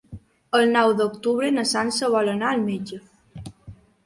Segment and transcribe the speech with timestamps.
[0.59, 3.01] El nou d'octubre na Sança vol anar al metge.